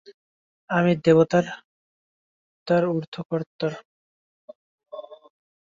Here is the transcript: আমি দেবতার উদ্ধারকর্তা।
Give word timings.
আমি 0.69 0.91
দেবতার 1.05 1.45
উদ্ধারকর্তা। 2.91 3.67